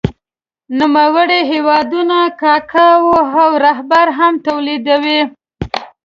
[0.79, 3.09] نوموړی هېوادونه کاکاو
[3.41, 5.21] او ربړ هم تولیدوي.